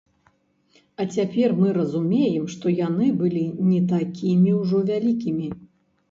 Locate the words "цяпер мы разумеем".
1.15-2.47